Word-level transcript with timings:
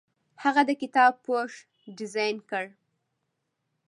هغه 0.43 0.61
د 0.69 0.71
کتاب 0.81 1.11
پوښ 1.25 1.51
ډیزاین 1.97 2.37
کړ. 2.49 2.65